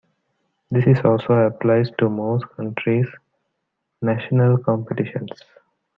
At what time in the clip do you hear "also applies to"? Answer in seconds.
1.05-2.09